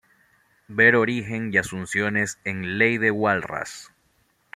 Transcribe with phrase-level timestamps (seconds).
[0.67, 3.91] Ver Origen y asunciones en "Ley de Walras".